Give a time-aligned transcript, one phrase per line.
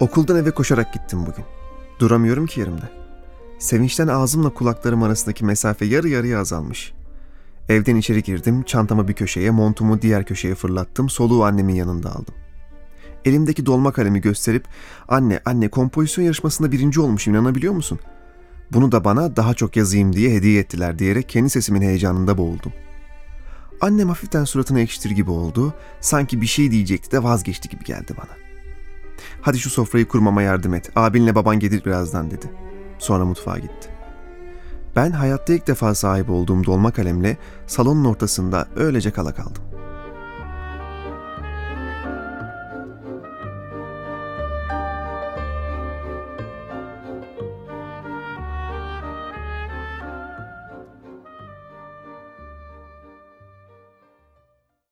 [0.00, 1.44] Okuldan eve koşarak gittim bugün.
[1.98, 2.88] Duramıyorum ki yerimde.
[3.58, 6.92] Sevinçten ağzımla kulaklarım arasındaki mesafe yarı yarıya azalmış.
[7.68, 12.34] Evden içeri girdim, çantamı bir köşeye, montumu diğer köşeye fırlattım, soluğu annemin yanında aldım.
[13.24, 14.64] Elimdeki dolma kalemi gösterip,
[15.08, 17.98] anne, anne kompozisyon yarışmasında birinci olmuşum inanabiliyor musun?
[18.72, 22.72] Bunu da bana daha çok yazayım diye hediye ettiler diyerek kendi sesimin heyecanında boğuldum.
[23.80, 28.39] Annem hafiften suratını ekşitir gibi oldu, sanki bir şey diyecekti de vazgeçti gibi geldi bana.
[29.42, 32.50] Hadi şu sofrayı kurmama yardım et, abinle baban gelir birazdan dedi.
[32.98, 33.90] Sonra mutfağa gitti.
[34.96, 39.62] Ben hayatta ilk defa sahip olduğum dolma kalemle salonun ortasında öylece kala kaldım.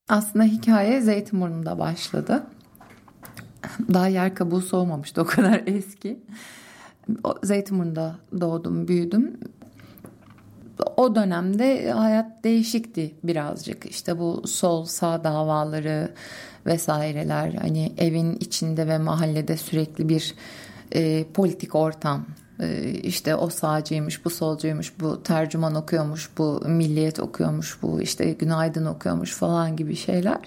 [0.09, 2.47] Aslında hikaye Zeytinburnu'nda başladı.
[3.95, 6.19] Daha yer kabuğu soğumamıştı o kadar eski.
[7.43, 9.41] Zeytinburnu'nda doğdum, büyüdüm.
[10.97, 13.87] O dönemde hayat değişikti birazcık.
[13.87, 16.15] İşte bu sol sağ davaları
[16.67, 20.35] vesaireler hani evin içinde ve mahallede sürekli bir
[20.93, 22.27] e, politik ortam
[22.61, 28.87] e, işte o sağcıymış, bu solcuymuş, bu tercüman okuyormuş, bu milliyet okuyormuş, bu işte günaydın
[28.87, 30.41] okuyormuş falan gibi şeyler.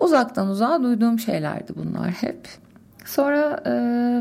[0.00, 2.48] Uzaktan uzağa duyduğum şeylerdi bunlar hep.
[3.04, 3.70] Sonra e,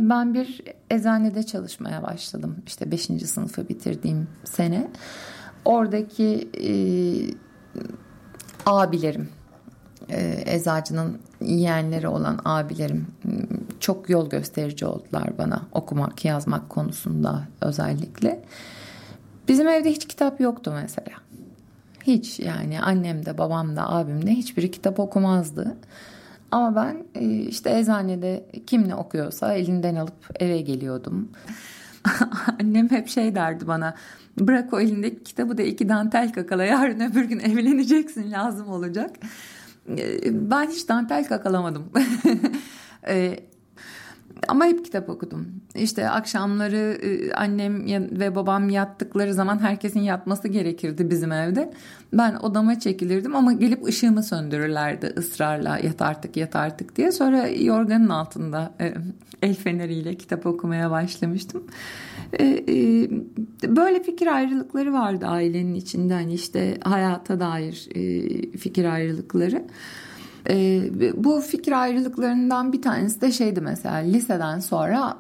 [0.10, 2.56] ben bir eczanede çalışmaya başladım.
[2.68, 3.02] İşte 5.
[3.02, 4.92] sınıfı bitirdiğim sene.
[5.66, 6.72] Oradaki e,
[8.66, 9.30] abilerim,
[10.10, 13.08] e, eczacının yeğenleri olan abilerim
[13.80, 18.44] çok yol gösterici oldular bana okumak, yazmak konusunda özellikle.
[19.48, 21.18] Bizim evde hiç kitap yoktu mesela.
[22.10, 25.78] Hiç yani annem de babam da abim de hiçbiri kitap okumazdı.
[26.52, 31.30] Ama ben e, işte eczanede kim ne okuyorsa elinden alıp eve geliyordum.
[32.62, 33.96] Annem hep şey derdi bana
[34.40, 39.16] bırak o elindeki kitabı da iki dantel kakala yarın öbür gün evleneceksin lazım olacak.
[39.98, 41.92] E, ben hiç dantel kakalamadım.
[44.44, 45.48] E, ama hep kitap okudum.
[45.76, 47.86] İşte akşamları e, annem
[48.20, 51.74] ve babam yattıkları zaman herkesin yatması gerekirdi bizim evde.
[52.14, 57.12] Ben odama çekilirdim ama gelip ışığımı söndürürlerdi ısrarla yat artık yat artık diye.
[57.12, 58.94] Sonra yorganın altında e,
[59.42, 61.64] el feneriyle kitap okumaya başlamıştım.
[62.40, 62.66] E,
[63.68, 67.90] böyle fikir ayrılıkları vardı ailenin içinde hani işte hayata dair
[68.58, 69.66] fikir ayrılıkları.
[70.50, 70.90] E,
[71.24, 75.18] bu fikir ayrılıklarından bir tanesi de şeydi mesela liseden sonra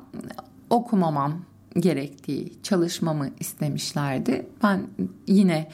[0.69, 1.41] okumamam
[1.77, 4.47] gerektiği, çalışmamı istemişlerdi.
[4.63, 4.81] Ben
[5.27, 5.67] yine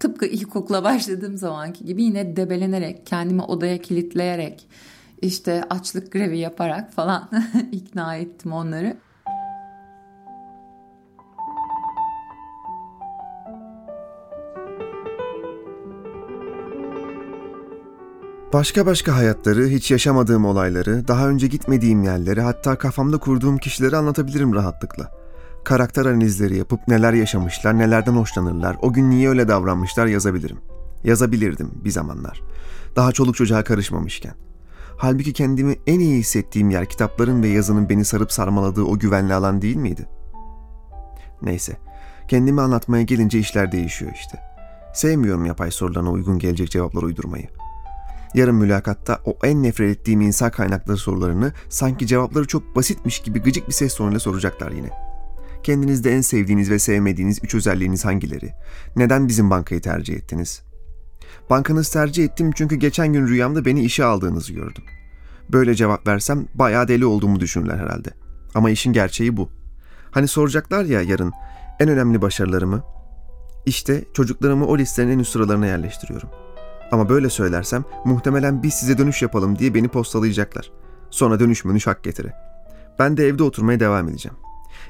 [0.00, 4.66] tıpkı ilkokula başladığım zamanki gibi yine debelenerek, kendimi odaya kilitleyerek,
[5.22, 7.30] işte açlık grevi yaparak falan
[7.72, 8.96] ikna ettim onları.
[18.52, 24.54] Başka başka hayatları, hiç yaşamadığım olayları, daha önce gitmediğim yerleri, hatta kafamda kurduğum kişileri anlatabilirim
[24.54, 25.10] rahatlıkla.
[25.64, 30.58] Karakter analizleri yapıp neler yaşamışlar, nelerden hoşlanırlar, o gün niye öyle davranmışlar yazabilirim.
[31.04, 32.42] Yazabilirdim bir zamanlar.
[32.96, 34.34] Daha çoluk çocuğa karışmamışken.
[34.96, 39.62] Halbuki kendimi en iyi hissettiğim yer kitapların ve yazının beni sarıp sarmaladığı o güvenli alan
[39.62, 40.08] değil miydi?
[41.42, 41.76] Neyse,
[42.28, 44.38] kendimi anlatmaya gelince işler değişiyor işte.
[44.94, 47.48] Sevmiyorum yapay sorularına uygun gelecek cevaplar uydurmayı.
[48.34, 53.68] Yarın mülakatta o en nefret ettiğim insan kaynakları sorularını sanki cevapları çok basitmiş gibi gıcık
[53.68, 54.90] bir ses tonuyla soracaklar yine.
[55.62, 58.52] Kendinizde en sevdiğiniz ve sevmediğiniz üç özelliğiniz hangileri?
[58.96, 60.62] Neden bizim bankayı tercih ettiniz?
[61.50, 64.84] Bankanızı tercih ettim çünkü geçen gün rüyamda beni işe aldığınızı gördüm.
[65.52, 68.10] Böyle cevap versem bayağı deli olduğumu düşünürler herhalde.
[68.54, 69.50] Ama işin gerçeği bu.
[70.10, 71.32] Hani soracaklar ya yarın
[71.80, 72.84] en önemli başarılarımı.
[73.66, 76.57] İşte çocuklarımı o listenin en üst sıralarına yerleştiriyorum.''
[76.92, 80.70] Ama böyle söylersem muhtemelen biz size dönüş yapalım diye beni postalayacaklar.
[81.10, 82.32] Sonra dönüş mönüş hak getiri.
[82.98, 84.38] Ben de evde oturmaya devam edeceğim.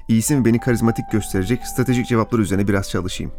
[0.08, 3.32] İyisi mi beni karizmatik gösterecek stratejik cevaplar üzerine biraz çalışayım.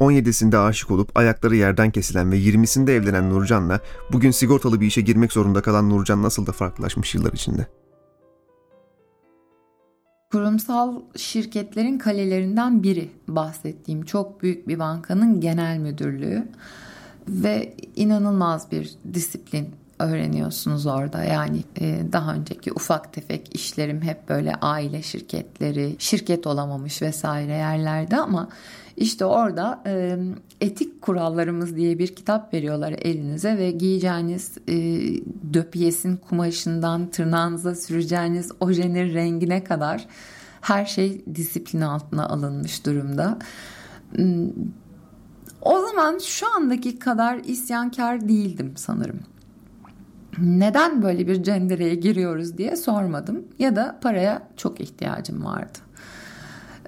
[0.00, 3.80] 17'sinde aşık olup ayakları yerden kesilen ve 20'sinde evlenen Nurcan'la
[4.12, 7.66] bugün sigortalı bir işe girmek zorunda kalan Nurcan nasıl da farklılaşmış yıllar içinde.
[10.32, 16.48] Kurumsal şirketlerin kalelerinden biri bahsettiğim çok büyük bir bankanın genel müdürlüğü
[17.28, 21.24] ve inanılmaz bir disiplin öğreniyorsunuz orada.
[21.24, 28.16] Yani e, daha önceki ufak tefek işlerim hep böyle aile şirketleri, şirket olamamış vesaire yerlerde
[28.16, 28.48] ama
[28.96, 30.18] işte orada e,
[30.60, 34.74] etik kurallarımız diye bir kitap veriyorlar elinize ve giyeceğiniz e,
[35.54, 40.06] döpiyesin kumaşından tırnağınıza süreceğiniz ojenin rengine kadar
[40.60, 43.38] her şey disiplin altına alınmış durumda.
[45.62, 49.20] O zaman şu andaki kadar isyankar değildim sanırım.
[50.38, 55.78] Neden böyle bir cendereye giriyoruz diye sormadım ya da paraya çok ihtiyacım vardı.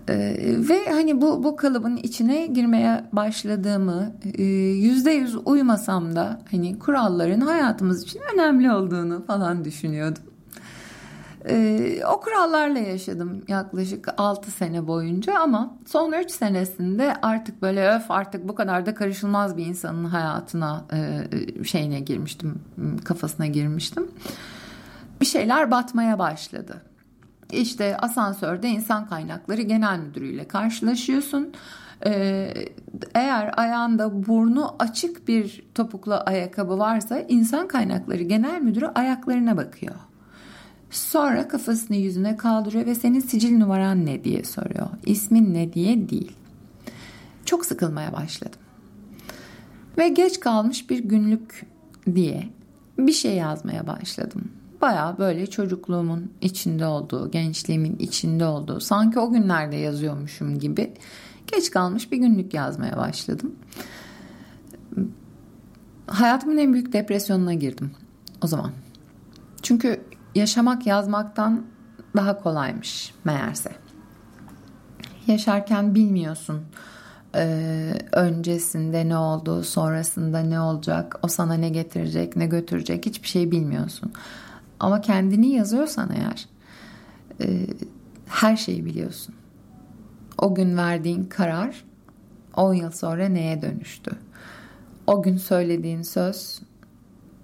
[0.08, 0.36] Ee,
[0.68, 7.40] ve hani bu bu kalıbın içine girmeye başladığımı e, yüzde yüz uymasam da hani kuralların
[7.40, 10.22] hayatımız için önemli olduğunu falan düşünüyordum.
[11.48, 18.10] Ee, o kurallarla yaşadım yaklaşık 6 sene boyunca ama son 3 senesinde artık böyle öf
[18.10, 22.60] artık bu kadar da karışılmaz bir insanın hayatına e, şeyine girmiştim
[23.04, 24.10] kafasına girmiştim.
[25.20, 26.82] Bir şeyler batmaya başladı.
[27.52, 31.52] İşte asansörde insan kaynakları genel müdürüyle karşılaşıyorsun.
[32.06, 32.54] Ee,
[33.14, 39.94] eğer ayağında burnu açık bir topuklu ayakkabı varsa insan kaynakları genel müdürü ayaklarına bakıyor.
[40.90, 44.86] Sonra kafasını yüzüne kaldırıyor ve senin sicil numaran ne diye soruyor.
[45.06, 46.32] İsmin ne diye değil.
[47.44, 48.60] Çok sıkılmaya başladım.
[49.98, 51.66] Ve geç kalmış bir günlük
[52.14, 52.48] diye
[52.98, 54.52] bir şey yazmaya başladım.
[54.80, 60.92] Baya böyle çocukluğumun içinde olduğu, gençliğimin içinde olduğu, sanki o günlerde yazıyormuşum gibi
[61.46, 63.54] geç kalmış bir günlük yazmaya başladım.
[66.06, 67.90] Hayatımın en büyük depresyonuna girdim
[68.42, 68.70] o zaman.
[69.62, 70.00] Çünkü
[70.34, 71.66] yaşamak yazmaktan
[72.16, 73.72] daha kolaymış meğerse.
[75.26, 76.62] Yaşarken bilmiyorsun
[77.34, 83.50] ee, öncesinde ne oldu, sonrasında ne olacak, o sana ne getirecek, ne götürecek hiçbir şey
[83.50, 84.12] bilmiyorsun.
[84.80, 86.48] Ama kendini yazıyorsan eğer
[87.40, 87.66] e,
[88.26, 89.34] her şeyi biliyorsun.
[90.38, 91.84] O gün verdiğin karar
[92.56, 94.10] 10 yıl sonra neye dönüştü?
[95.06, 96.60] O gün söylediğin söz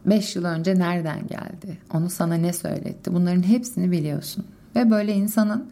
[0.07, 1.79] 5 yıl önce nereden geldi?
[1.95, 3.15] Onu sana ne söyletti?
[3.15, 4.45] Bunların hepsini biliyorsun.
[4.77, 5.71] Ve böyle insanın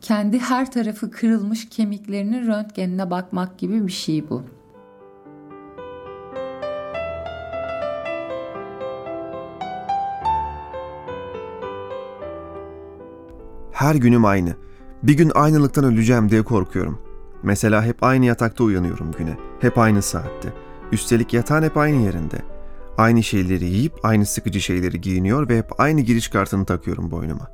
[0.00, 4.42] kendi her tarafı kırılmış kemiklerinin röntgenine bakmak gibi bir şey bu.
[13.72, 14.54] Her günüm aynı.
[15.02, 16.98] Bir gün aynılıktan öleceğim diye korkuyorum.
[17.42, 19.36] Mesela hep aynı yatakta uyanıyorum güne.
[19.60, 20.52] Hep aynı saatte.
[20.92, 22.55] Üstelik yatağın hep aynı yerinde.
[22.98, 27.50] Aynı şeyleri yiyip aynı sıkıcı şeyleri giyiniyor ve hep aynı giriş kartını takıyorum boynuma.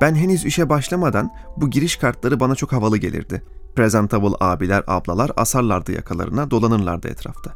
[0.00, 3.42] Ben henüz işe başlamadan bu giriş kartları bana çok havalı gelirdi.
[3.76, 7.52] Presentable abiler, ablalar asarlardı yakalarına, dolanırlardı etrafta.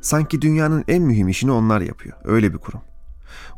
[0.00, 2.16] Sanki dünyanın en mühim işini onlar yapıyor.
[2.24, 2.80] Öyle bir kurum.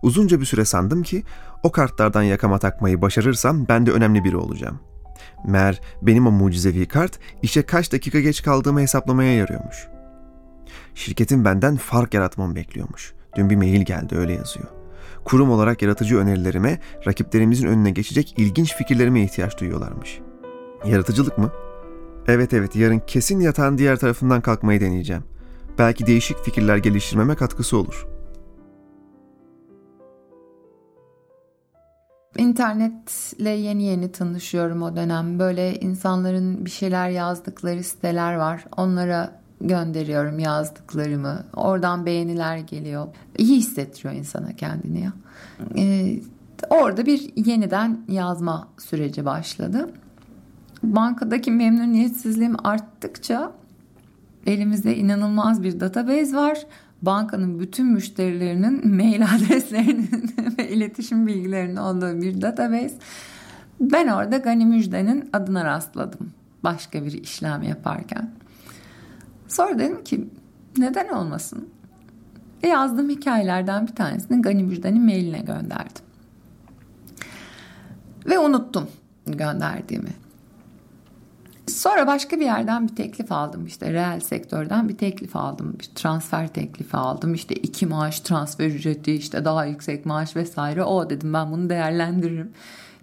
[0.02, 1.24] Uzunca bir süre sandım ki
[1.62, 4.80] o kartlardan yakama takmayı başarırsam ben de önemli biri olacağım.
[5.46, 9.88] Mer benim o mucizevi kart işe kaç dakika geç kaldığımı hesaplamaya yarıyormuş.
[10.94, 13.12] Şirketin benden fark yaratmamı bekliyormuş.
[13.36, 14.66] Dün bir mail geldi öyle yazıyor.
[15.24, 20.20] Kurum olarak yaratıcı önerilerime, rakiplerimizin önüne geçecek ilginç fikirlerime ihtiyaç duyuyorlarmış.
[20.86, 21.52] Yaratıcılık mı?
[22.28, 25.24] Evet evet yarın kesin yatağın diğer tarafından kalkmayı deneyeceğim.
[25.78, 28.12] Belki değişik fikirler geliştirmeme katkısı olur.''
[32.36, 35.38] İnternetle yeni yeni tanışıyorum o dönem.
[35.38, 38.64] Böyle insanların bir şeyler yazdıkları siteler var.
[38.76, 41.44] Onlara gönderiyorum yazdıklarımı.
[41.56, 43.06] Oradan beğeniler geliyor.
[43.38, 45.12] İyi hissettiriyor insana kendini ya.
[45.76, 46.20] Ee,
[46.70, 49.90] orada bir yeniden yazma süreci başladı.
[50.82, 53.52] Bankadaki memnuniyetsizliğim arttıkça
[54.46, 56.66] elimizde inanılmaz bir database var
[57.02, 62.94] bankanın bütün müşterilerinin mail adreslerinin ve iletişim bilgilerinin olduğu bir database.
[63.80, 66.32] Ben orada Gani Müjde'nin adına rastladım
[66.64, 68.30] başka bir işlem yaparken.
[69.52, 70.28] Sonra dedim ki
[70.78, 71.68] neden olmasın?
[72.62, 76.04] E yazdığım hikayelerden bir tanesini Gani Müjde'nin mailine gönderdim.
[78.26, 78.88] Ve unuttum
[79.26, 80.12] gönderdiğimi.
[81.68, 86.48] Sonra başka bir yerden bir teklif aldım işte reel sektörden bir teklif aldım bir transfer
[86.48, 91.52] teklifi aldım işte iki maaş transfer ücreti işte daha yüksek maaş vesaire o dedim ben
[91.52, 92.52] bunu değerlendiririm.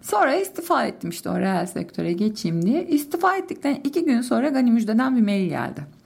[0.01, 2.87] Sonra istifa ettim işte o reel sektöre geçeyim diye.
[2.87, 5.98] İstifa ettikten iki gün sonra Gani Müjde'den bir mail geldi.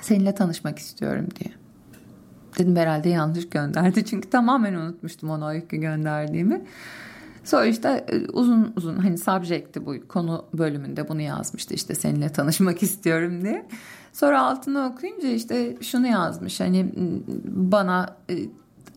[0.00, 1.54] Seninle tanışmak istiyorum diye.
[2.58, 6.62] Dedim herhalde yanlış gönderdi çünkü tamamen unutmuştum ona o yükü gönderdiğimi.
[7.44, 12.82] Sonra işte e, uzun uzun hani subject'i bu konu bölümünde bunu yazmıştı işte seninle tanışmak
[12.82, 13.66] istiyorum diye.
[14.12, 16.92] Sonra altını okuyunca işte şunu yazmış hani
[17.44, 18.34] bana e,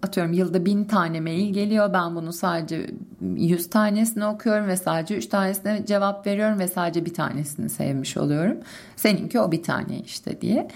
[0.04, 1.94] atıyorum yılda bin tane mail geliyor.
[1.94, 2.90] Ben bunu sadece
[3.22, 8.58] yüz tanesini okuyorum ve sadece üç tanesine cevap veriyorum ve sadece bir tanesini sevmiş oluyorum.
[8.96, 10.68] Seninki o bir tane işte diye.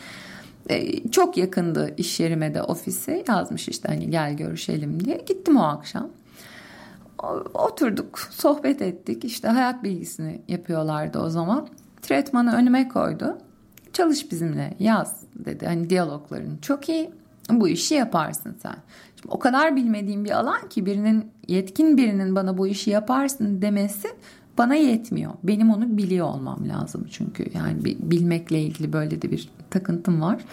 [0.70, 5.24] E, çok yakındı iş yerime de ofisi yazmış işte hani gel görüşelim diye.
[5.28, 6.10] Gittim o akşam.
[7.54, 9.26] Oturduk, sohbet ettik.
[9.26, 11.68] İşte hayat bilgisini yapıyorlardı o zaman.
[12.02, 13.38] Tretmanı önüme koydu.
[13.94, 15.66] Çalış bizimle, yaz dedi.
[15.66, 17.12] Hani diyalogların çok iyi.
[17.50, 18.76] Bu işi yaparsın sen.
[19.28, 24.08] O kadar bilmediğim bir alan ki birinin yetkin birinin bana bu işi yaparsın demesi
[24.58, 25.32] bana yetmiyor.
[25.44, 30.46] Benim onu biliyor olmam lazım çünkü yani bilmekle ilgili böyle de bir takıntım var.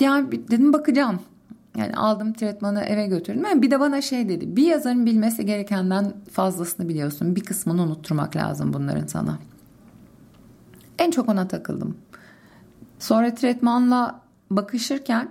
[0.00, 1.20] Yani dedim bakacağım.
[1.76, 3.44] Yani aldım tretmanı eve götürdüm.
[3.44, 4.56] Yani bir de bana şey dedi.
[4.56, 7.36] Bir yazarın bilmesi gerekenden fazlasını biliyorsun.
[7.36, 9.38] Bir kısmını unutturmak lazım bunların sana.
[10.98, 11.96] En çok ona takıldım.
[12.98, 14.20] Sonra tretmanla
[14.50, 15.28] bakışırken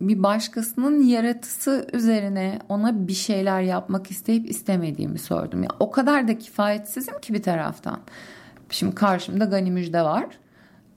[0.00, 5.62] bir başkasının yaratısı üzerine ona bir şeyler yapmak isteyip istemediğimi sordum.
[5.62, 8.00] Ya o kadar da kifayetsizim ki bir taraftan.
[8.70, 10.26] Şimdi karşımda Gani Müjde var.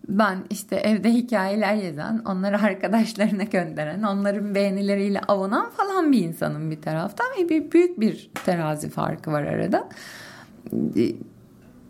[0.08, 6.82] Ben işte evde hikayeler yazan, onları arkadaşlarına gönderen, onların beğenileriyle avunan falan bir insanım bir
[6.82, 7.28] taraftan.
[7.40, 9.90] Ve bir büyük bir terazi farkı var arada.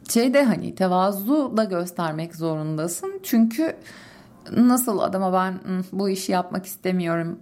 [0.09, 3.19] Şeyde hani tevazu da göstermek zorundasın.
[3.23, 3.75] Çünkü
[4.57, 5.59] nasıl adama ben
[5.91, 7.39] bu işi yapmak istemiyorum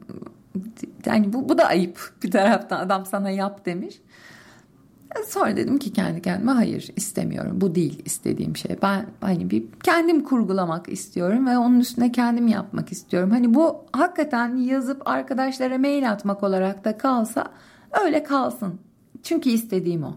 [1.05, 4.01] yani bu, bu da ayıp bir taraftan adam sana yap demiş.
[5.27, 7.61] Sonra dedim ki kendi kendime hayır istemiyorum.
[7.61, 8.77] Bu değil istediğim şey.
[8.81, 13.31] Ben hani bir kendim kurgulamak istiyorum ve onun üstüne kendim yapmak istiyorum.
[13.31, 17.51] Hani bu hakikaten yazıp arkadaşlara mail atmak olarak da kalsa
[18.03, 18.79] öyle kalsın.
[19.23, 20.13] Çünkü istediğim o.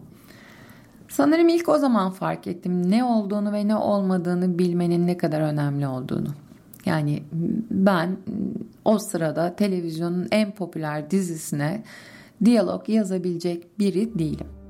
[1.09, 5.87] Sanırım ilk o zaman fark ettim ne olduğunu ve ne olmadığını bilmenin ne kadar önemli
[5.87, 6.29] olduğunu.
[6.87, 7.23] Yani
[7.71, 8.17] ben
[8.85, 11.83] o sırada televizyonun en popüler dizisine
[12.45, 14.62] diyalog yazabilecek biri değilim.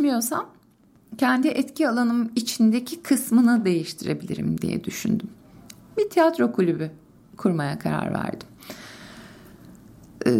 [0.00, 0.46] Değişmiyorsam
[1.18, 5.28] kendi etki alanım içindeki kısmını değiştirebilirim diye düşündüm.
[5.98, 6.90] Bir tiyatro kulübü
[7.36, 8.48] kurmaya karar verdim.
[10.26, 10.30] Ee,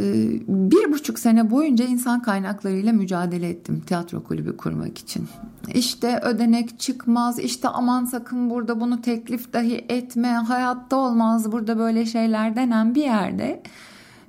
[0.48, 5.28] bir buçuk sene boyunca insan kaynaklarıyla mücadele ettim tiyatro kulübü kurmak için.
[5.74, 12.06] İşte ödenek çıkmaz, işte aman sakın burada bunu teklif dahi etme, hayatta olmaz burada böyle
[12.06, 13.62] şeyler denen bir yerde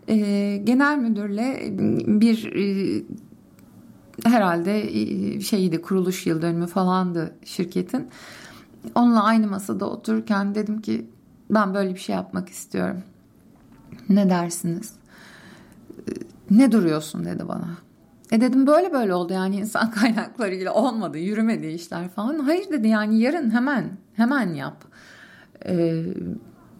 [0.08, 1.74] e, genel müdürle
[2.22, 3.04] bir e,
[4.24, 8.10] herhalde e, şeydi kuruluş yıl dönümü falandı şirketin.
[8.96, 11.10] Onunla aynı masada otururken dedim ki
[11.50, 13.04] ben böyle bir şey yapmak istiyorum.
[14.10, 14.94] Ne dersiniz?
[15.98, 16.12] E,
[16.50, 17.78] ne duruyorsun dedi bana.
[18.32, 22.40] E dedim böyle böyle oldu yani insan kaynaklarıyla olmadı yürümedi işler falan.
[22.40, 24.84] Hayır dedi yani yarın hemen hemen yap.
[25.66, 26.04] Ee,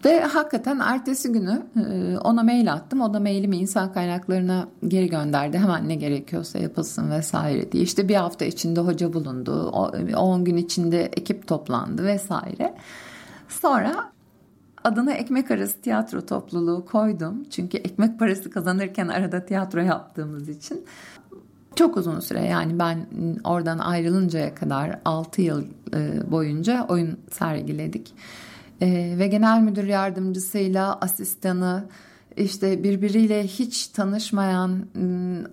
[0.04, 3.00] ve hakikaten ertesi günü e, ona mail attım.
[3.00, 5.58] O da mailimi insan kaynaklarına geri gönderdi.
[5.58, 7.82] Hemen ne gerekiyorsa yapılsın vesaire diye.
[7.82, 9.70] İşte bir hafta içinde hoca bulundu.
[10.16, 12.74] 10 gün içinde ekip toplandı vesaire.
[13.48, 14.12] Sonra
[14.84, 17.44] adına ekmek arası tiyatro topluluğu koydum.
[17.50, 20.84] Çünkü ekmek parası kazanırken arada tiyatro yaptığımız için.
[21.76, 23.06] Çok uzun süre yani ben
[23.44, 28.14] oradan ayrılıncaya kadar 6 yıl e, boyunca oyun sergiledik
[28.82, 31.84] e, ve genel müdür yardımcısıyla asistanı
[32.36, 34.86] işte birbiriyle hiç tanışmayan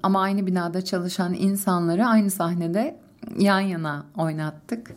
[0.03, 2.99] ama aynı binada çalışan insanları aynı sahnede
[3.37, 4.95] yan yana oynattık.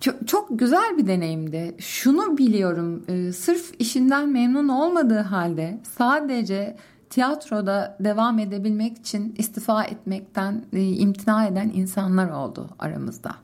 [0.00, 1.74] Çok, çok güzel bir deneyimdi.
[1.78, 6.76] Şunu biliyorum, e, sırf işinden memnun olmadığı halde sadece
[7.10, 13.34] tiyatroda devam edebilmek için istifa etmekten e, imtina eden insanlar oldu aramızda.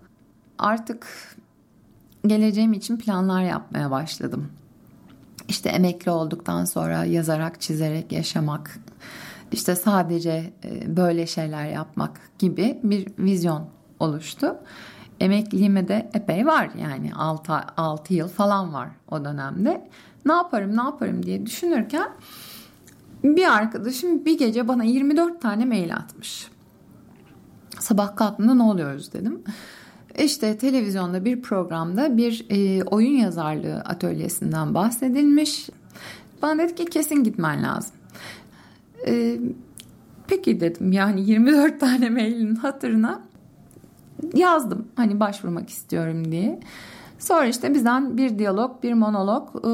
[0.58, 1.06] Artık
[2.28, 4.48] geleceğim için planlar yapmaya başladım.
[5.48, 8.78] İşte emekli olduktan sonra yazarak, çizerek yaşamak,
[9.52, 13.68] işte sadece e, böyle şeyler yapmak gibi bir vizyon
[14.00, 14.56] oluştu.
[15.20, 19.88] Emekliliğime de epey var yani 6, 6 yıl falan var o dönemde.
[20.26, 22.08] Ne yaparım ne yaparım diye düşünürken
[23.24, 26.48] bir arkadaşım bir gece bana 24 tane mail atmış.
[27.78, 29.42] Sabah kalktığımda ne oluyoruz dedim.
[30.18, 35.68] İşte televizyonda bir programda bir e, oyun yazarlığı atölyesinden bahsedilmiş.
[36.42, 37.96] Bana dedi ki kesin gitmen lazım.
[39.06, 39.38] E,
[40.28, 43.22] peki dedim yani 24 tane mailin hatırına
[44.34, 46.60] yazdım hani başvurmak istiyorum diye.
[47.18, 49.70] Sonra işte bizden bir diyalog, bir monolog, e,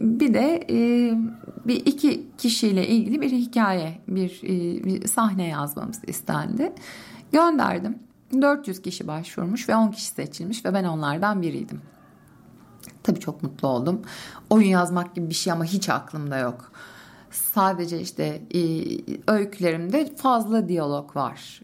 [0.00, 0.78] bir de e,
[1.66, 6.72] bir iki kişiyle ilgili bir hikaye, bir, e, bir sahne yazmamız istendi.
[7.32, 7.98] Gönderdim.
[8.32, 11.80] 400 kişi başvurmuş ve 10 kişi seçilmiş ve ben onlardan biriydim.
[13.02, 14.02] Tabii çok mutlu oldum.
[14.50, 16.72] Oyun yazmak gibi bir şey ama hiç aklımda yok.
[17.30, 18.42] Sadece işte
[19.26, 21.60] öykülerimde fazla diyalog var.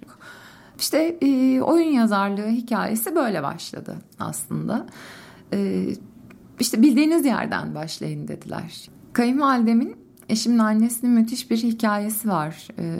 [0.79, 4.87] İşte e, oyun yazarlığı hikayesi böyle başladı aslında.
[5.53, 5.89] E,
[6.61, 8.89] işte bildiğiniz yerden başlayın dediler.
[9.13, 9.97] Kayınvalidemin
[10.29, 12.69] eşimin annesinin müthiş bir hikayesi var.
[12.79, 12.99] E,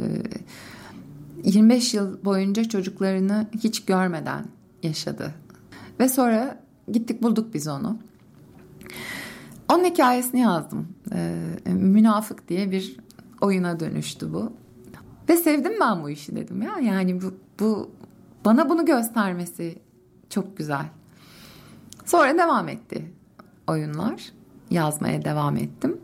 [1.45, 4.45] 25 yıl boyunca çocuklarını hiç görmeden
[4.83, 5.35] yaşadı.
[6.01, 6.61] Ve sonra
[6.93, 7.99] gittik bulduk biz onu.
[9.73, 10.89] Onun hikayesini yazdım.
[11.15, 12.97] E, Münafık diye bir
[13.41, 14.53] oyuna dönüştü bu.
[15.29, 16.79] Ve sevdim ben bu işi dedim ya.
[16.79, 17.91] Yani bu, bu
[18.45, 19.79] bana bunu göstermesi
[20.31, 20.87] çok güzel.
[22.05, 23.13] Sonra devam etti
[23.67, 24.33] oyunlar.
[24.71, 26.01] Yazmaya devam ettim.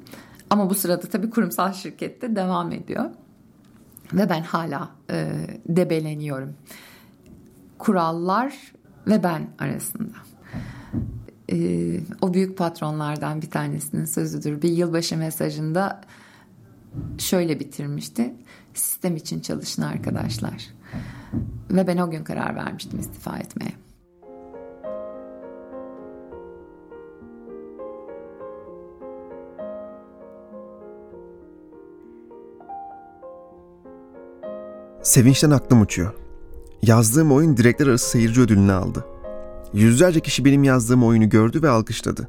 [0.50, 3.04] Ama bu sırada tabii kurumsal şirkette devam ediyor.
[4.12, 6.54] Ve ben hala e, debeleniyorum.
[7.78, 8.72] Kurallar
[9.06, 10.16] ve ben arasında.
[11.52, 11.56] E,
[12.22, 14.62] o büyük patronlardan bir tanesinin sözüdür.
[14.62, 16.00] Bir yılbaşı mesajında
[17.18, 18.34] şöyle bitirmişti.
[18.74, 20.68] Sistem için çalışın arkadaşlar.
[21.70, 23.72] Ve ben o gün karar vermiştim istifa etmeye.
[35.12, 36.12] Sevinçten aklım uçuyor.
[36.82, 39.04] Yazdığım oyun direkler arası seyirci ödülünü aldı.
[39.72, 42.28] Yüzlerce kişi benim yazdığım oyunu gördü ve alkışladı.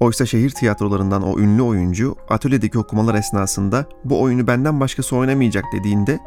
[0.00, 6.18] Oysa şehir tiyatrolarından o ünlü oyuncu atölyedeki okumalar esnasında bu oyunu benden başkası oynamayacak dediğinde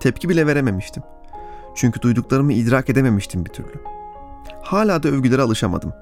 [0.00, 1.02] tepki bile verememiştim.
[1.74, 3.74] Çünkü duyduklarımı idrak edememiştim bir türlü.
[4.62, 5.92] Hala da övgülere alışamadım.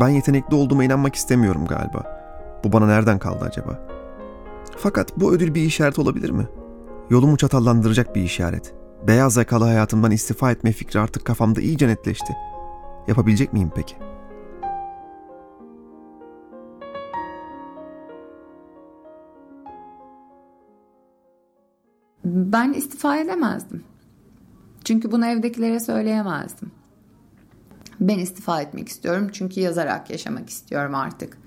[0.00, 2.22] Ben yetenekli olduğuma inanmak istemiyorum galiba.
[2.64, 3.80] Bu bana nereden kaldı acaba?
[4.76, 6.46] Fakat bu ödül bir işaret olabilir mi?
[7.12, 8.74] Yolumu çatallandıracak bir işaret.
[9.06, 12.36] Beyaz yakalı hayatımdan istifa etme fikri artık kafamda iyice netleşti.
[13.08, 13.96] Yapabilecek miyim peki?''
[22.24, 23.84] Ben istifa edemezdim.
[24.84, 26.70] Çünkü bunu evdekilere söyleyemezdim.
[28.00, 31.38] Ben istifa etmek istiyorum çünkü yazarak yaşamak istiyorum artık.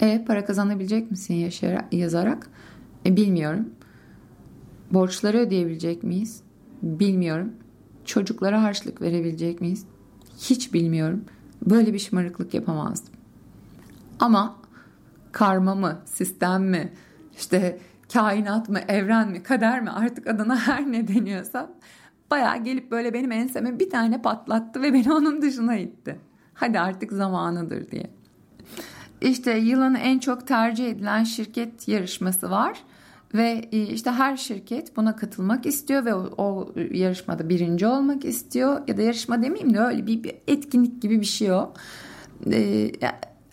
[0.00, 2.50] E para kazanabilecek misin yaşayarak, yazarak?
[3.06, 3.68] E, bilmiyorum.
[4.90, 6.42] Borçları ödeyebilecek miyiz?
[6.82, 7.52] Bilmiyorum.
[8.04, 9.86] Çocuklara harçlık verebilecek miyiz?
[10.38, 11.24] Hiç bilmiyorum.
[11.70, 13.14] Böyle bir şımarıklık yapamazdım.
[14.20, 14.56] Ama
[15.32, 16.92] karma mı, sistem mi,
[17.36, 17.78] işte
[18.12, 21.70] kainat mı, evren mi, kader mi artık adına her ne deniyorsa
[22.30, 26.20] bayağı gelip böyle benim enseme bir tane patlattı ve beni onun dışına itti.
[26.54, 28.10] Hadi artık zamanıdır diye.
[29.20, 32.82] İşte yılın en çok tercih edilen şirket yarışması var
[33.34, 38.88] ve e, işte her şirket buna katılmak istiyor ve o, o yarışmada birinci olmak istiyor
[38.88, 41.72] ya da yarışma demeyeyim de öyle bir, bir etkinlik gibi bir şey o.
[42.52, 42.90] Ee,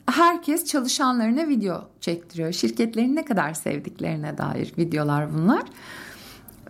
[0.07, 2.51] herkes çalışanlarına video çektiriyor.
[2.51, 5.63] Şirketlerin ne kadar sevdiklerine dair videolar bunlar.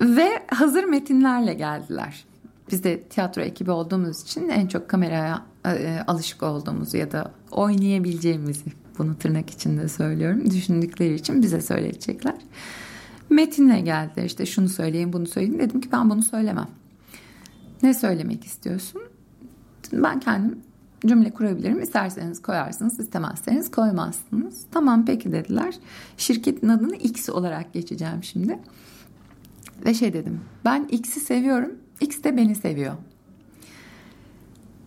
[0.02, 2.26] Ve hazır metinlerle geldiler.
[2.72, 8.66] Biz de tiyatro ekibi olduğumuz için en çok kameraya e, alışık olduğumuzu ya da oynayabileceğimizi
[8.98, 10.52] bunu tırnak içinde söylüyorum.
[10.52, 12.36] Düşündükleri için bize söyleyecekler.
[13.30, 15.60] Metinle geldiler işte şunu söyleyin bunu söyleyin.
[15.60, 16.68] Dedim ki ben bunu söylemem.
[17.84, 19.02] Ne söylemek istiyorsun?
[19.94, 20.60] Ben kendim
[21.06, 21.82] cümle kurabilirim.
[21.82, 24.66] İsterseniz koyarsınız, istemezseniz koymazsınız.
[24.72, 25.76] Tamam peki dediler.
[26.18, 28.60] Şirketin adını X olarak geçeceğim şimdi.
[29.86, 30.42] Ve şey dedim.
[30.66, 31.72] Ben X'i seviyorum.
[32.02, 32.94] X de beni seviyor.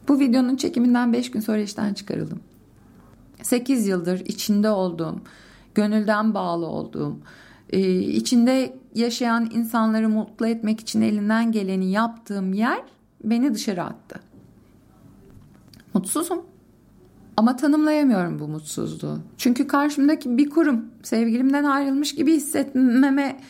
[0.09, 2.41] Bu videonun çekiminden 5 gün sonra işten çıkarıldım.
[3.43, 5.21] 8 yıldır içinde olduğum,
[5.75, 7.19] gönülden bağlı olduğum,
[7.71, 12.83] e, içinde yaşayan insanları mutlu etmek için elinden geleni yaptığım yer
[13.25, 14.21] beni dışarı attı.
[15.95, 16.43] Mutsuzum.
[17.37, 19.19] Ama tanımlayamıyorum bu mutsuzluğu.
[19.37, 23.41] Çünkü karşımdaki bir kurum sevgilimden ayrılmış gibi hissetmeme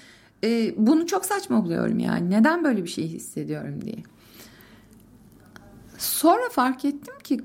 [0.44, 2.30] e, bunu çok saçma buluyorum yani.
[2.30, 3.96] Neden böyle bir şey hissediyorum diye.
[5.98, 7.40] Sonra fark ettim ki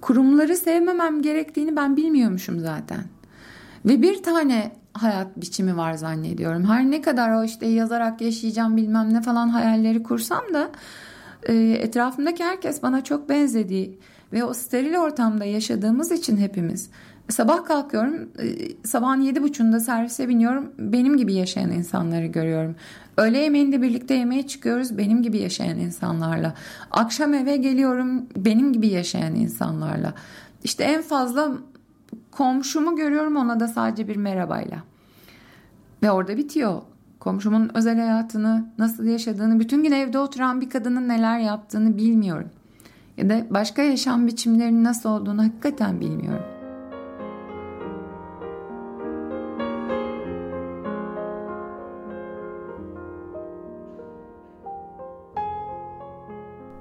[0.00, 3.04] kurumları sevmemem gerektiğini ben bilmiyormuşum zaten.
[3.84, 6.64] Ve bir tane hayat biçimi var zannediyorum.
[6.64, 10.70] Her ne kadar o işte yazarak yaşayacağım bilmem ne falan hayalleri kursam da
[11.42, 13.98] e, etrafımdaki herkes bana çok benzediği
[14.32, 16.90] ve o steril ortamda yaşadığımız için hepimiz
[17.28, 18.46] sabah kalkıyorum e,
[18.84, 22.76] sabahın yedi buçuğunda servise biniyorum benim gibi yaşayan insanları görüyorum.
[23.16, 26.54] Öğle yemeğinde birlikte yemeğe çıkıyoruz benim gibi yaşayan insanlarla.
[26.90, 30.14] Akşam eve geliyorum benim gibi yaşayan insanlarla.
[30.64, 31.52] İşte en fazla
[32.32, 34.78] komşumu görüyorum ona da sadece bir merhabayla.
[36.02, 36.82] Ve orada bitiyor.
[37.20, 42.50] Komşumun özel hayatını, nasıl yaşadığını, bütün gün evde oturan bir kadının neler yaptığını bilmiyorum.
[43.16, 46.44] Ya da başka yaşam biçimlerinin nasıl olduğunu hakikaten bilmiyorum.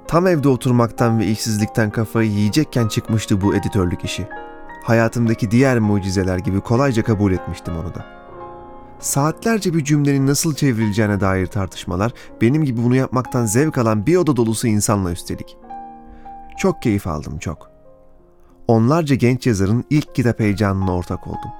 [0.07, 4.27] Tam evde oturmaktan ve işsizlikten kafayı yiyecekken çıkmıştı bu editörlük işi.
[4.83, 8.05] Hayatımdaki diğer mucizeler gibi kolayca kabul etmiştim onu da.
[8.99, 14.35] Saatlerce bir cümlenin nasıl çevrileceğine dair tartışmalar, benim gibi bunu yapmaktan zevk alan bir oda
[14.35, 15.57] dolusu insanla üstelik.
[16.57, 17.71] Çok keyif aldım çok.
[18.67, 21.51] Onlarca genç yazarın ilk kitap heyecanına ortak oldum.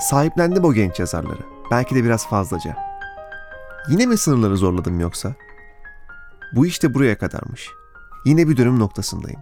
[0.00, 1.42] Sahiplendim o genç yazarları.
[1.70, 2.76] Belki de biraz fazlaca.
[3.90, 5.34] Yine mi sınırları zorladım yoksa?
[6.56, 7.68] Bu işte buraya kadarmış.
[8.24, 9.40] Yine bir dönüm noktasındayım.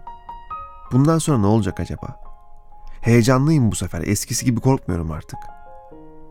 [0.91, 2.28] Bundan sonra ne olacak acaba?
[3.01, 4.01] Heyecanlıyım bu sefer.
[4.01, 5.39] Eskisi gibi korkmuyorum artık.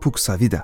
[0.01, 0.63] Puksa vida.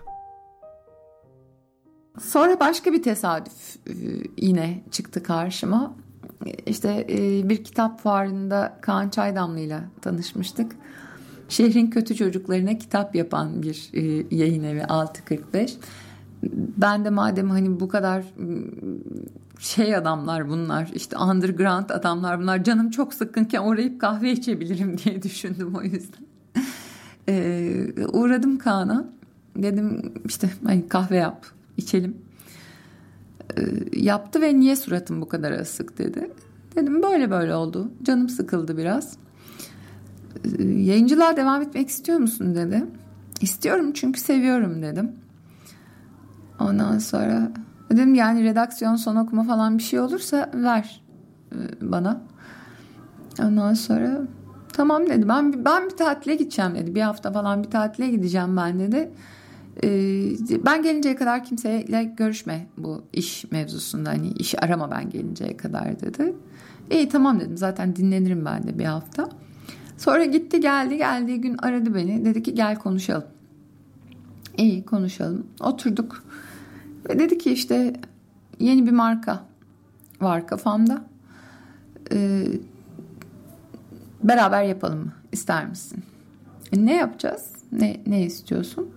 [2.20, 3.94] Sonra başka bir tesadüf e,
[4.38, 5.96] yine çıktı karşıma.
[6.66, 10.76] İşte e, bir kitap fuarında Kaan Çaydamlı ile tanışmıştık.
[11.50, 15.78] Şehrin kötü çocuklarına kitap yapan bir e, yayın evi 645.
[16.78, 18.26] Ben de madem hani bu kadar
[19.60, 25.76] şey adamlar bunlar işte underground adamlar bunlar canım çok sıkkınken uğrayıp kahve içebilirim diye düşündüm
[25.76, 26.26] o yüzden.
[27.30, 29.10] Ee, uğradım Kaan'a
[29.56, 31.46] dedim işte hani kahve yap
[31.78, 32.18] içelim.
[33.58, 33.62] Ee,
[33.94, 36.32] yaptı ve niye suratım bu kadar asık dedi.
[36.76, 39.18] Dedim böyle böyle oldu canım sıkıldı biraz.
[40.60, 42.86] Ee, yayıncılığa devam etmek istiyor musun dedi.
[43.42, 45.12] İstiyorum çünkü seviyorum dedim.
[46.60, 47.52] Ondan sonra
[47.90, 51.04] Dedim yani redaksiyon son okuma falan bir şey olursa ver
[51.52, 52.22] e, bana.
[53.40, 54.22] Ondan sonra
[54.74, 55.30] tamam dedi.
[55.30, 56.96] Ben ben bir tatile gideceğim dedi.
[56.96, 59.12] Bir hafta falan bir tatile gideceğim ben dedi.
[59.84, 60.32] Ee,
[60.66, 64.10] ben gelinceye kadar kimseyle görüşme bu iş mevzusunda.
[64.10, 66.34] Hani iş arama ben gelinceye kadar dedi.
[66.92, 67.58] İyi tamam dedim.
[67.58, 69.30] Zaten dinlenirim ben de bir hafta.
[69.98, 72.26] Sonra gitti geldi geldiği gün aradı beni.
[72.26, 73.28] Dedi ki gel konuşalım.
[74.58, 75.48] İyi konuşalım.
[75.60, 76.24] Oturduk.
[77.10, 77.94] Ve dedi ki işte
[78.60, 79.44] yeni bir marka
[80.22, 81.04] var kafamda.
[82.12, 82.48] Ee,
[84.24, 85.14] beraber yapalım mı?
[85.32, 86.04] İster misin?
[86.72, 87.52] E, ne yapacağız?
[87.72, 88.90] Ne, ne istiyorsun?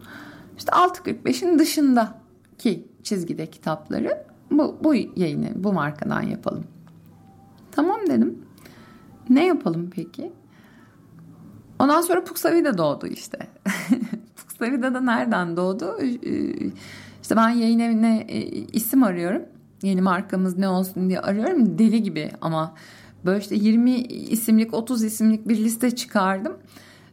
[0.59, 6.65] İşte 6.45'in dışındaki çizgide kitapları bu, bu yayını bu markadan yapalım.
[7.73, 8.39] Tamam dedim.
[9.31, 10.33] Ne yapalım peki?
[11.79, 13.39] Ondan sonra Puksavida doğdu işte.
[14.37, 15.99] Puksavida da nereden doğdu?
[17.29, 18.39] İşte ben yayın evine e,
[18.73, 19.43] isim arıyorum.
[19.83, 21.79] Yeni markamız ne olsun diye arıyorum.
[21.79, 22.75] Deli gibi ama
[23.25, 26.57] böyle işte 20 isimlik 30 isimlik bir liste çıkardım.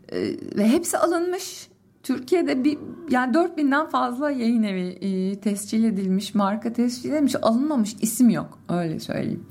[0.10, 0.22] E,
[0.58, 1.68] ve hepsi alınmış.
[2.04, 2.78] Türkiye'de bir
[3.10, 8.60] yani 4000'den fazla yayın evi e, tescil edilmiş, marka tescil edilmiş, alınmamış isim yok.
[8.70, 9.44] Öyle söyleyeyim.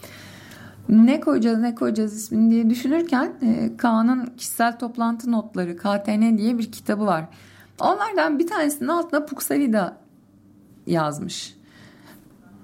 [0.88, 6.72] Ne koyacağız ne koyacağız ismini diye düşünürken e, Kaan'ın kişisel toplantı notları KTN diye bir
[6.72, 7.24] kitabı var.
[7.80, 10.03] Onlardan bir tanesinin altında Puksavida
[10.86, 11.56] yazmış.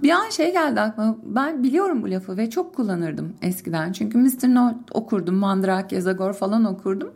[0.02, 1.16] Bir an şey geldi aklıma.
[1.24, 3.92] Ben biliyorum bu lafı ve çok kullanırdım eskiden.
[3.92, 4.54] Çünkü Mr.
[4.54, 5.34] No okurdum.
[5.34, 7.12] Mandrake, Zagor falan okurdum.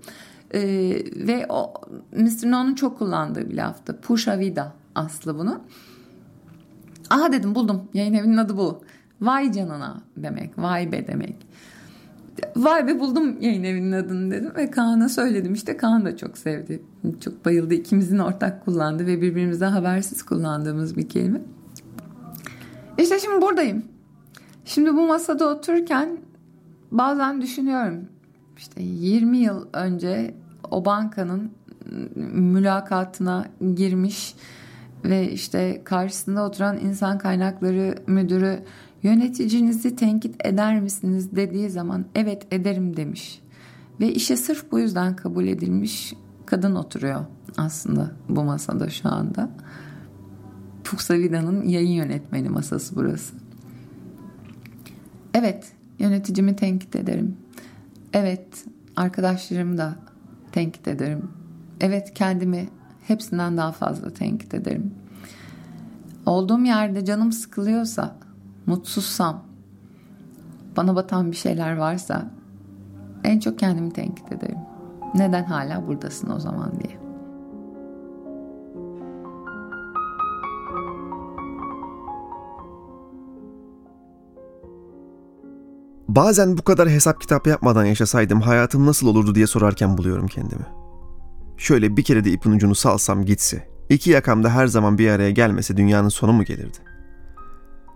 [0.55, 0.61] Ee,
[1.17, 1.73] ve o
[2.13, 2.51] Mr.
[2.51, 4.01] No'nun çok kullandığı bir laftı.
[4.01, 5.61] Pusha vida aslı bunu.
[7.11, 7.83] Aha dedim buldum.
[7.95, 8.83] Yayın evinin adı bu.
[9.21, 10.59] Vay canına demek.
[10.59, 11.37] Vay be demek.
[12.57, 15.55] Vay be buldum yayın evinin adını dedim ve Kaan'a söyledim.
[15.55, 16.83] İşte Kaan da çok sevdi.
[17.21, 17.75] Çok bayıldı.
[17.75, 21.41] İkimizin ortak kullandığı ve birbirimizden habersiz kullandığımız bir kelime.
[22.99, 23.85] İşte şimdi buradayım.
[24.65, 26.19] Şimdi bu masada otururken
[26.91, 28.09] bazen düşünüyorum.
[28.57, 30.35] İşte 20 yıl önce
[30.71, 31.51] o bankanın
[32.33, 34.35] mülakatına girmiş
[35.05, 38.59] ve işte karşısında oturan insan kaynakları müdürü
[39.05, 43.41] Yöneticinizi tenkit eder misiniz dediği zaman evet ederim demiş.
[44.01, 46.15] Ve işe sırf bu yüzden kabul edilmiş
[46.47, 47.25] kadın oturuyor
[47.57, 49.51] aslında bu masada şu anda.
[50.85, 53.35] Puksavida'nın yayın yönetmeni masası burası.
[55.35, 57.37] Evet yöneticimi tenkit ederim.
[58.13, 58.65] Evet,
[58.97, 59.97] arkadaşlarımı da
[60.53, 61.29] tenkit ederim.
[61.81, 62.69] Evet, kendimi
[63.07, 64.95] hepsinden daha fazla tenkit ederim.
[66.27, 68.24] Olduğum yerde canım sıkılıyorsa,
[68.67, 69.43] mutsuzsam,
[70.77, 72.31] bana batan bir şeyler varsa
[73.25, 74.59] en çok kendimi tenkit ederim.
[75.15, 77.05] Neden hala buradasın o zaman diye.
[86.09, 90.67] Bazen bu kadar hesap kitap yapmadan yaşasaydım hayatım nasıl olurdu diye sorarken buluyorum kendimi.
[91.57, 95.77] Şöyle bir kere de ipin ucunu salsam gitse, iki yakamda her zaman bir araya gelmese
[95.77, 96.94] dünyanın sonu mu gelirdi?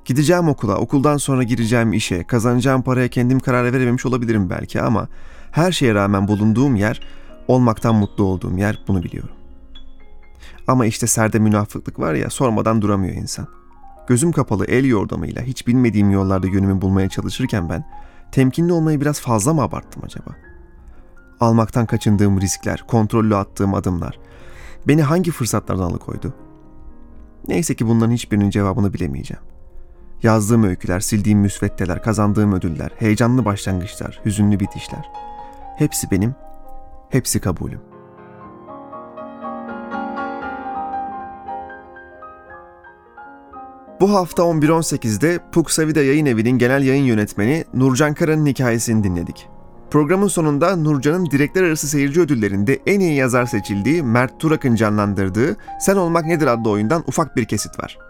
[0.09, 5.09] Gideceğim okula, okuldan sonra gireceğim işe, kazanacağım paraya kendim karar verememiş olabilirim belki ama
[5.51, 7.01] her şeye rağmen bulunduğum yer,
[7.49, 9.35] olmaktan mutlu olduğum yer bunu biliyorum.
[10.67, 13.47] Ama işte serde münafıklık var ya sormadan duramıyor insan.
[14.07, 17.85] Gözüm kapalı el yordamıyla hiç bilmediğim yollarda yönümü bulmaya çalışırken ben
[18.33, 20.31] temkinli olmayı biraz fazla mı abarttım acaba?
[21.41, 24.19] Almaktan kaçındığım riskler, kontrollü attığım adımlar
[24.87, 26.35] beni hangi fırsatlardan alıkoydu?
[27.49, 29.58] Neyse ki bunların hiçbirinin cevabını bilemeyeceğim.
[30.23, 35.11] Yazdığım öyküler, sildiğim müsveddeler, kazandığım ödüller, heyecanlı başlangıçlar, hüzünlü bitişler.
[35.77, 36.35] Hepsi benim,
[37.11, 37.81] hepsi kabulüm.
[44.01, 49.49] Bu hafta 11.18'de Puk Savida Yayın Evi'nin genel yayın yönetmeni Nurcan Kara'nın hikayesini dinledik.
[49.91, 55.97] Programın sonunda Nurcan'ın direkler arası seyirci ödüllerinde en iyi yazar seçildiği Mert Turak'ın canlandırdığı Sen
[55.97, 58.08] Olmak Nedir adlı oyundan ufak bir kesit var.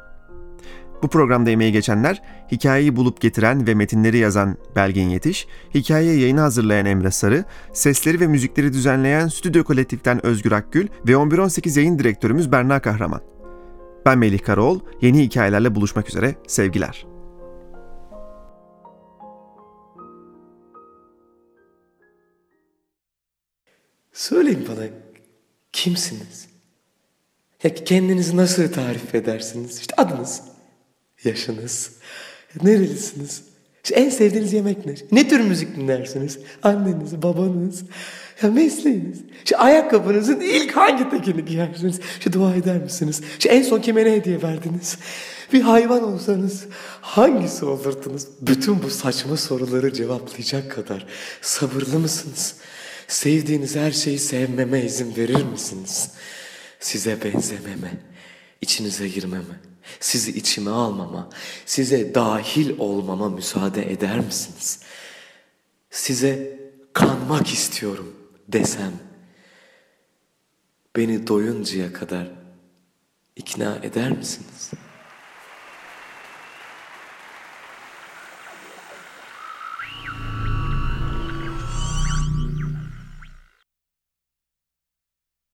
[1.02, 6.86] Bu programda emeği geçenler, hikayeyi bulup getiren ve metinleri yazan Belgin Yetiş, hikaye yayını hazırlayan
[6.86, 12.80] Emre Sarı, sesleri ve müzikleri düzenleyen Stüdyo Kolektif'ten Özgür Akgül ve 1118 yayın direktörümüz Berna
[12.82, 13.20] Kahraman.
[14.06, 17.06] Ben Melih Karaoğlu, yeni hikayelerle buluşmak üzere, sevgiler.
[24.12, 24.86] Söyleyin bana,
[25.72, 26.48] kimsiniz?
[27.62, 29.80] Ya kendinizi nasıl tarif edersiniz?
[29.80, 30.42] İşte adınız,
[31.24, 31.90] yaşınız,
[32.62, 33.42] nerelisiniz?
[33.92, 34.94] En sevdiğiniz yemek ne?
[35.12, 36.38] Ne tür müzik dinlersiniz?
[36.62, 37.84] Anneniz, babanız,
[38.42, 39.18] ya mesleğiniz.
[39.44, 42.00] İşte ayakkabınızın ilk hangi tekini giyersiniz?
[42.18, 43.20] İşte dua eder misiniz?
[43.38, 44.98] İşte en son kime ne hediye verdiniz?
[45.52, 46.66] Bir hayvan olsanız
[47.00, 48.26] hangisi olurdunuz?
[48.40, 51.06] Bütün bu saçma soruları cevaplayacak kadar
[51.40, 52.54] sabırlı mısınız?
[53.08, 56.10] Sevdiğiniz her şeyi sevmeme izin verir misiniz?
[56.80, 57.92] Size benzememe,
[58.60, 59.60] içinize girmeme,
[60.00, 61.28] sizi içime almama,
[61.66, 64.80] size dahil olmama müsaade eder misiniz?
[65.90, 66.60] Size
[66.92, 68.16] kanmak istiyorum
[68.48, 68.92] desem,
[70.96, 72.28] beni doyuncaya kadar
[73.36, 74.87] ikna eder misiniz?''